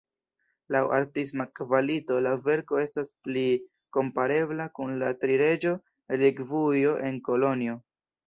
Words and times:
Laŭ 0.75 0.79
artisma 0.99 1.45
kvalito 1.59 2.15
la 2.27 2.31
verko 2.47 2.79
estas 2.85 3.11
pli 3.27 3.43
komparebla 3.97 4.67
kun 4.79 4.97
la 5.03 5.11
Tri-Reĝo-Relikvujo 5.25 6.97
en 7.11 7.21
Kolonjo. 7.29 7.77